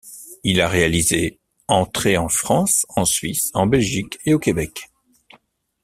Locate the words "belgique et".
3.67-4.33